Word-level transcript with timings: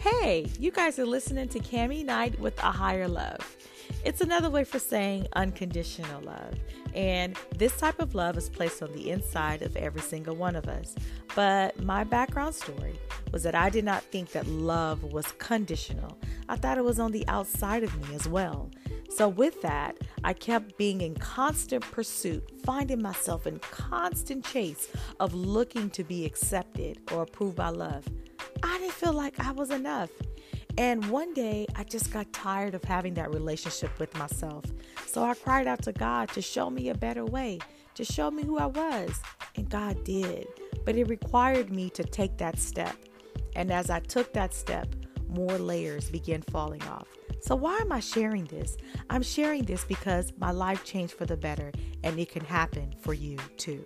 Hey, 0.00 0.46
you 0.60 0.70
guys 0.70 0.96
are 1.00 1.04
listening 1.04 1.48
to 1.48 1.58
Cami 1.58 2.04
Knight 2.04 2.38
with 2.38 2.56
a 2.60 2.70
Higher 2.70 3.08
Love. 3.08 3.56
It's 4.04 4.20
another 4.20 4.48
way 4.48 4.62
for 4.62 4.78
saying 4.78 5.26
unconditional 5.32 6.22
love. 6.22 6.54
And 6.94 7.36
this 7.56 7.76
type 7.76 7.98
of 7.98 8.14
love 8.14 8.38
is 8.38 8.48
placed 8.48 8.80
on 8.80 8.92
the 8.92 9.10
inside 9.10 9.62
of 9.62 9.76
every 9.76 10.00
single 10.00 10.36
one 10.36 10.54
of 10.54 10.68
us. 10.68 10.94
But 11.34 11.82
my 11.82 12.04
background 12.04 12.54
story 12.54 12.96
was 13.32 13.42
that 13.42 13.56
I 13.56 13.70
did 13.70 13.84
not 13.84 14.04
think 14.04 14.30
that 14.32 14.46
love 14.46 15.02
was 15.02 15.32
conditional. 15.38 16.16
I 16.48 16.54
thought 16.54 16.78
it 16.78 16.84
was 16.84 17.00
on 17.00 17.10
the 17.10 17.26
outside 17.26 17.82
of 17.82 18.08
me 18.08 18.14
as 18.14 18.28
well. 18.28 18.70
So, 19.10 19.28
with 19.28 19.60
that, 19.62 19.96
I 20.22 20.32
kept 20.32 20.78
being 20.78 21.00
in 21.00 21.16
constant 21.16 21.82
pursuit, 21.82 22.48
finding 22.64 23.02
myself 23.02 23.48
in 23.48 23.58
constant 23.58 24.44
chase 24.44 24.88
of 25.18 25.34
looking 25.34 25.90
to 25.90 26.04
be 26.04 26.24
accepted 26.24 26.98
or 27.10 27.22
approved 27.22 27.56
by 27.56 27.70
love. 27.70 28.04
I 28.62 28.78
didn't 28.78 28.92
feel 28.92 29.12
like 29.12 29.38
I 29.40 29.52
was 29.52 29.70
enough. 29.70 30.10
And 30.76 31.10
one 31.10 31.34
day 31.34 31.66
I 31.74 31.84
just 31.84 32.12
got 32.12 32.32
tired 32.32 32.74
of 32.74 32.84
having 32.84 33.14
that 33.14 33.32
relationship 33.34 33.98
with 33.98 34.16
myself. 34.16 34.64
So 35.06 35.24
I 35.24 35.34
cried 35.34 35.66
out 35.66 35.82
to 35.82 35.92
God 35.92 36.28
to 36.30 36.42
show 36.42 36.70
me 36.70 36.90
a 36.90 36.94
better 36.94 37.24
way, 37.24 37.58
to 37.94 38.04
show 38.04 38.30
me 38.30 38.44
who 38.44 38.58
I 38.58 38.66
was. 38.66 39.20
And 39.56 39.68
God 39.68 40.04
did. 40.04 40.46
But 40.84 40.96
it 40.96 41.08
required 41.08 41.70
me 41.70 41.90
to 41.90 42.04
take 42.04 42.38
that 42.38 42.58
step. 42.58 42.96
And 43.56 43.72
as 43.72 43.90
I 43.90 43.98
took 44.00 44.32
that 44.34 44.54
step, 44.54 44.94
more 45.28 45.58
layers 45.58 46.10
began 46.10 46.42
falling 46.42 46.82
off. 46.84 47.08
So, 47.40 47.54
why 47.54 47.76
am 47.78 47.92
I 47.92 48.00
sharing 48.00 48.44
this? 48.44 48.76
I'm 49.10 49.22
sharing 49.22 49.62
this 49.62 49.84
because 49.84 50.32
my 50.38 50.50
life 50.50 50.84
changed 50.84 51.14
for 51.14 51.26
the 51.26 51.36
better 51.36 51.72
and 52.02 52.18
it 52.18 52.30
can 52.30 52.44
happen 52.44 52.94
for 53.00 53.14
you 53.14 53.36
too. 53.56 53.84